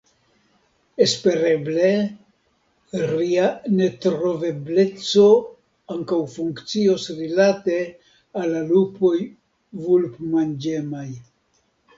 Espereble, 1.05 1.89
ria 3.11 3.49
netrovebleco 3.75 5.27
ankaŭ 5.97 6.19
funkcios 6.39 7.07
rilate 7.21 7.77
al 8.41 8.49
la 8.57 8.63
lupoj 8.73 9.15
vulpmanĝemaj. 9.87 11.07